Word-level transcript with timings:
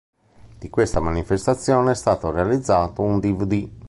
Di 0.57 0.67
questa 0.71 0.99
manifestazione 0.99 1.91
è 1.91 1.93
stato 1.93 2.31
realizzato 2.31 3.03
un 3.03 3.19
dvd. 3.19 3.71